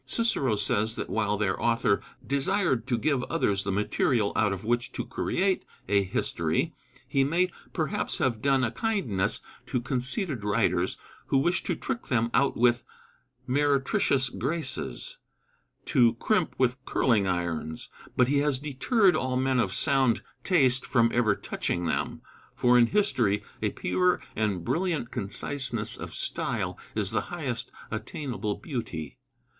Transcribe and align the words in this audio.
Cicero 0.03 0.55
says 0.55 0.95
that 0.95 1.11
while 1.11 1.37
their 1.37 1.61
author 1.61 2.01
"desired 2.25 2.87
to 2.87 2.97
give 2.97 3.21
others 3.25 3.63
the 3.63 3.71
material 3.71 4.31
out 4.35 4.51
of 4.51 4.65
which 4.65 4.91
to 4.93 5.05
create 5.05 5.63
a 5.87 6.03
history, 6.03 6.73
he 7.07 7.23
may 7.23 7.51
perhaps 7.71 8.17
have 8.17 8.41
done 8.41 8.63
a 8.63 8.71
kindness 8.71 9.41
to 9.67 9.79
conceited 9.79 10.43
writers 10.43 10.97
who 11.27 11.37
wish 11.37 11.61
to 11.65 11.75
trick 11.75 12.07
them 12.07 12.31
out 12.33 12.57
with 12.57 12.83
meretricious 13.45 14.29
graces" 14.29 15.19
(to 15.85 16.15
"crimp 16.15 16.55
with 16.57 16.83
curling 16.83 17.27
irons"), 17.27 17.87
"but 18.17 18.27
he 18.27 18.39
has 18.39 18.57
deterred 18.57 19.15
all 19.15 19.37
men 19.37 19.59
of 19.59 19.71
sound 19.71 20.23
taste 20.43 20.83
from 20.83 21.11
ever 21.13 21.35
touching 21.35 21.85
them. 21.85 22.23
For 22.55 22.75
in 22.75 22.87
history 22.87 23.43
a 23.61 23.69
pure 23.69 24.19
and 24.35 24.65
brilliant 24.65 25.11
conciseness 25.11 25.95
of 25.95 26.11
style 26.15 26.75
is 26.95 27.11
the 27.11 27.21
highest 27.29 27.69
attainable 27.91 28.55
beauty." 28.55 29.19